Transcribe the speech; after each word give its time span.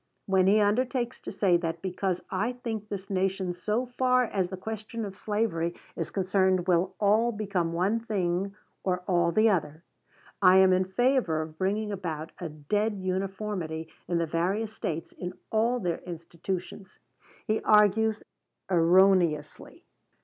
When 0.25 0.47
he 0.47 0.59
undertakes 0.59 1.21
to 1.21 1.31
say 1.31 1.57
that, 1.57 1.83
because 1.83 2.21
I 2.31 2.53
think 2.53 2.89
this 2.89 3.11
nation 3.11 3.53
so 3.53 3.85
far 3.85 4.23
as 4.23 4.49
the 4.49 4.57
question 4.57 5.05
of 5.05 5.15
slavery 5.15 5.75
is 5.95 6.09
concerned 6.09 6.67
will 6.67 6.95
all 6.99 7.31
become 7.31 7.71
one 7.71 7.99
thing 7.99 8.55
or 8.83 9.03
all 9.07 9.31
the 9.31 9.47
other, 9.47 9.83
I 10.41 10.57
am 10.57 10.73
in 10.73 10.85
favor 10.85 11.43
of 11.43 11.59
bringing 11.59 11.91
about 11.91 12.31
a 12.39 12.49
dead 12.49 12.95
uniformity 12.97 13.89
in 14.07 14.17
the 14.17 14.25
various 14.25 14.73
States 14.73 15.11
in 15.11 15.33
all 15.51 15.79
their 15.79 15.99
institutions, 15.99 16.97
he 17.45 17.61
argues 17.61 18.23
erroneously. 18.71 19.85